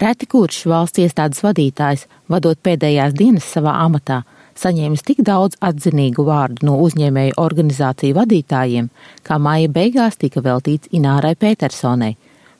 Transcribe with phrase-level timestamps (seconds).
[0.00, 4.22] Reti kurš valsts iestādes vadītājs, vadot pēdējās dienas savā amatā,
[4.56, 8.88] saņēmis tik daudz atzinīgu vārdu no uzņēmēju organizāciju vadītājiem,
[9.28, 12.14] kā māja beigās tika veltīts Inārai Petersonai,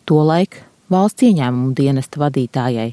[0.05, 0.61] tolaik
[0.93, 2.91] valsts ieņēmumu dienesta vadītājai.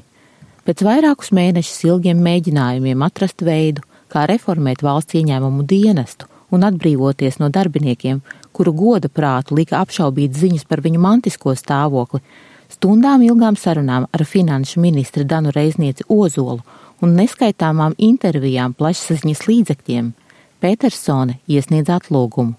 [0.64, 6.24] Pēc vairākus mēnešus ilgiem mēģinājumiem atrast veidu, kā reformēt valsts ieņēmumu dienestu
[6.56, 8.24] un atbrīvoties no darbiniekiem,
[8.56, 12.24] kuru goda prātu lika apšaubīt ziņas par viņu mantisko stāvokli,
[12.72, 16.60] stundām ilgām sarunām ar finanšu ministru Danu Reiznieci Ozolu
[17.02, 20.12] un neskaitāmām intervijām plašsaziņas līdzekļiem,
[20.58, 22.56] Petersone iesniedz atlūgumu.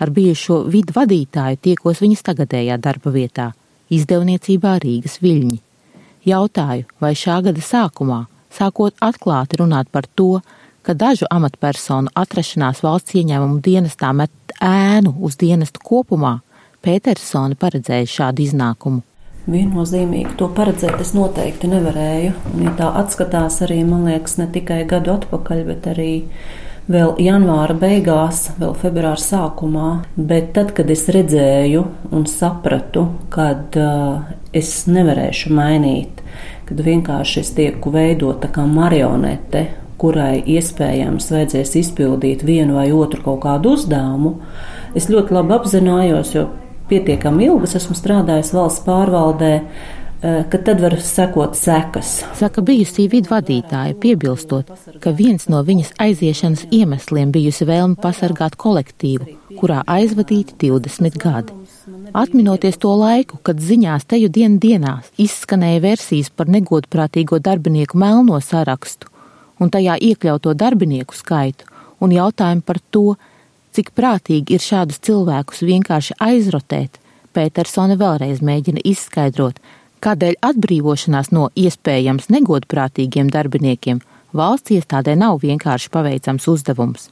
[0.00, 3.50] Ar bijušo vidu vadītāju tiekos viņas tagadējā darba vietā,
[3.92, 5.58] izdevniecībā Rīgas viļņi.
[6.24, 10.40] Jautāju, vai šā gada sākumā, sākot atklāti runāt par to,
[10.82, 16.38] ka dažu amatpersonu atrašanās valsts ieņēmumu dienestā met ēnu uz dienestu kopumā,
[16.84, 19.04] Petersone paredzēja šādu iznākumu.
[19.44, 22.32] Viennozīmīgi to paredzēt es noteikti nevarēju.
[22.54, 26.12] Un, ja tā atskatās arī, man liekas, ne tikai gadu atpakaļ, bet arī
[26.88, 29.90] vēl janvāra beigās, vēl februāra sākumā.
[30.16, 31.84] Bet tad, kad es redzēju
[32.16, 34.24] un sapratu, kad uh,
[34.56, 36.24] es nevarēšu mainīt,
[36.64, 39.66] kad vienkārši es tieku veidota kā marionete,
[40.00, 44.38] kurai iespējams vajadzēs izpildīt vienu vai otru kaut kādu uzdevumu,
[44.96, 46.48] es ļoti labi apzinājos, jo
[46.88, 52.24] pietiekami ilgas esmu strādājis valsts pārvaldē, eh, ka tad var sekot sekas.
[52.38, 59.82] Saka bijusī vidvadītāja, piebilstot, ka viens no viņas aiziešanas iemesliem bijusi vēlme pasargāt kolektīvu, kurā
[59.86, 61.52] aizvadīti 20 gadi.
[62.14, 69.10] Atminoties to laiku, kad ziņās teju dienu dienās izskanēja versijas par negodprātīgo darbinieku melno sarakstu
[69.60, 71.68] un tajā iekļauto darbinieku skaitu
[72.00, 73.14] un jautājumu par to,
[73.74, 77.00] Cik prātīgi ir šādus cilvēkus vienkārši aizrotēt,
[77.34, 79.56] Petersone vēlreiz mēģina izskaidrot,
[80.04, 83.98] kādēļ atbrīvošanās no iespējams negodprātīgiem darbiniekiem
[84.34, 87.08] valsts iestādē nav vienkārši paveicams uzdevums.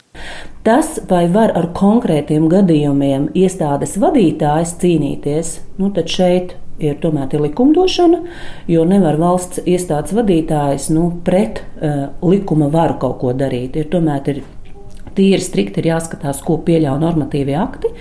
[0.62, 7.42] Tas, vai var ar konkrētiem gadījumiem iestādes vadītājs cīnīties, nu tad šeit ir tomēr ir
[7.48, 8.22] likumdošana,
[8.70, 13.78] jo nevar valsts iestādes vadītājs nu, pret uh, likuma varu kaut ko darīt.
[13.78, 14.44] Ir tomēr ir
[15.16, 17.92] Tīri strikti ir jāskatās, ko pieļauj normatīvie akti.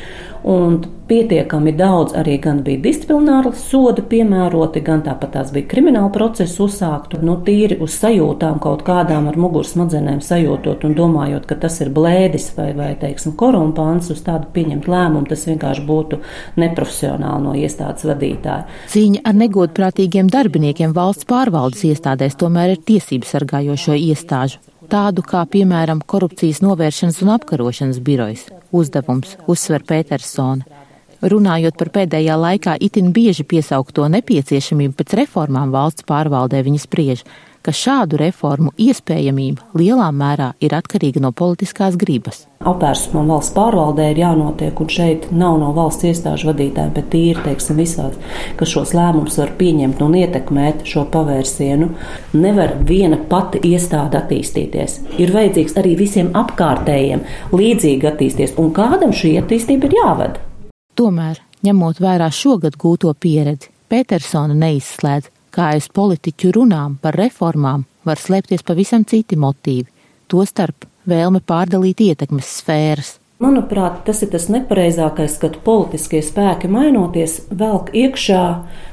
[1.11, 7.19] Pietiekami daudz arī bija disciplināra soda piemēroti, gan tāpat tās bija krimināla procesa uzsākta.
[7.21, 11.91] Nu, tīri uz sajūtām kaut kādām ar muguras smadzenēm sajūtot un domājot, ka tas ir
[11.91, 16.23] blēdis vai, vai teiksim, korumpants, uz tādu pieņemt lēmumu, tas vienkārši būtu
[16.63, 18.66] neprofesionāli no iestādes vadītāja.
[18.95, 26.03] Cīņa ar negodprātīgiem darbiniekiem valsts pārvaldes iestādēs tomēr ir tiesību sargājošo iestāžu tādu kā, piemēram,
[26.03, 28.47] korupcijas novēršanas un apkarošanas birojas.
[28.75, 30.68] Uzdevums uzsver Petersona.
[31.22, 37.50] Runājot par pēdējā laikā itin bieži piesaukto nepieciešamību pēc reformām valsts pārvaldē, viņa spriež, ka
[37.69, 42.47] šādu reformu iespējamība lielā mērā ir atkarīga no politiskās gribas.
[42.66, 47.77] Apvērsumam valsts pārvaldē ir jānotiek, un šeit nav no valsts iestāžu vadītājiem, bet tīri, teiksim,
[47.77, 48.17] visādi,
[48.57, 51.91] ka šos lēmumus var pieņemt un ietekmēt šo pavērsienu.
[52.33, 54.97] Nevar viena pati iestāde attīstīties.
[55.21, 60.47] Ir vajadzīgs arī visiem apkārtējiem līdzīgi attīstīties, un kādam šī attīstība ir jāvada.
[60.97, 68.19] Tomēr, ņemot vērā šogad gūto pieredzi, Petersona neizslēdz, kā aiz politiķu runām par reformām var
[68.19, 69.89] slēpties pavisam citi motīvi,
[70.31, 73.17] tostarp vēlme pārdalīt ietekmes sfēras.
[73.41, 78.41] Manuprāt, tas ir tas nepareizākais, kad politiskie spēki mainoties, velk iekšā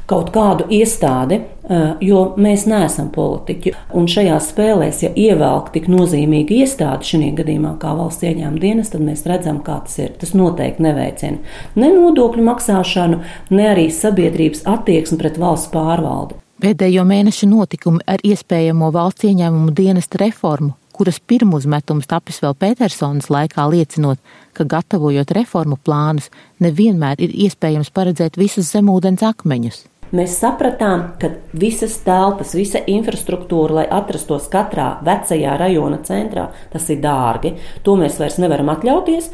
[0.09, 3.75] kaut kādu iestādi, eh, jo mēs neesam politiķi.
[3.93, 9.05] Un šajās spēlēs, ja ievelk tik nozīmīgi iestādi, šī gadījumā kā valsts ieņēmuma dienas, tad
[9.05, 10.17] mēs redzam, kā tas ir.
[10.17, 11.39] Tas noteikti neveicina
[11.77, 13.21] ne nodokļu maksāšanu,
[13.51, 16.41] ne arī sabiedrības attieksmi pret valsts pārvaldi.
[16.59, 23.69] Pēdējo mēnešu notikumi ar iespējamo valsts ieņēmumu dienesta reformu kuras pirmuzmetums tapis vēl Petersons laikā
[23.71, 24.19] liecinot,
[24.57, 26.27] ka gatavojot reformu plānus,
[26.65, 29.85] nevienmēr ir iespējams paredzēt visus zemūdens akmeņus.
[30.09, 37.03] Mēs sapratām, ka visas telpas, visa infrastruktūra, lai atrastos katrā vecajā rajona centrā, tas ir
[37.03, 37.53] dārgi.
[37.85, 39.29] To mēs vairs nevaram atļauties.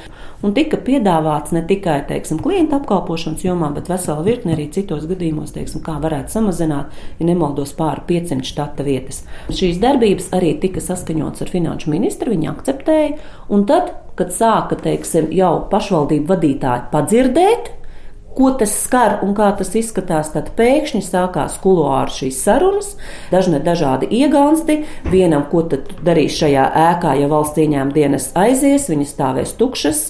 [0.44, 5.54] Un tika piedāvāts ne tikai teiksim, klienta apkalpošanas jomā, bet vesela virkne arī citos gadījumos,
[5.54, 9.22] teiksim, kā varētu samazināt, ja nemaldos pāri 500 štata vietas.
[9.54, 13.14] Šīs darbības arī tika saskaņotas ar finanšu ministru, viņi akceptēja.
[13.54, 17.72] Un tad, kad sāka teiksim, jau pašvaldību vadītāji padzirdēt,
[18.34, 22.94] ko tas skar un kā tas izskatās, tad pēkšņi sākās kuluāri šīs sarunas,
[23.32, 24.80] dažne dažādi iegānsti.
[25.10, 30.02] Vienam, ko tad darīs šajā ēkā, ja valsts ieņēmuma dienas aizies, viņas stāvēs tukšas,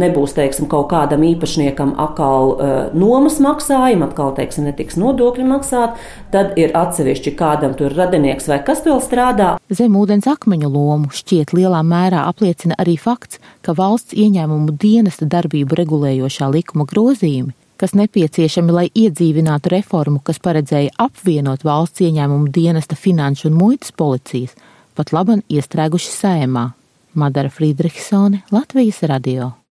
[0.00, 2.56] nebūs, teiksim, kaut kādam īpašniekam atkal
[2.96, 6.00] nomas maksājumi, atkal, teiksim, netiks nodokļi maksāt,
[6.34, 9.54] tad ir atsevišķi kādam tur radinieks vai kas vēl strādā.
[9.74, 15.78] Zem ūdens akmeņu lomu šķiet lielā mērā apliecina arī fakts, ka valsts ieņēmumu dienesta darbību
[15.82, 23.50] regulējošā likuma grozījuma kas nepieciešami, lai iedzīvinātu reformu, kas paredzēja apvienot valsts ieņēmumu dienesta finanšu
[23.50, 24.54] un muitas policijas,
[24.94, 26.68] pat laban iestrēguši sējumā.
[27.14, 29.54] Madara Friedrichsone, Latvijas radio.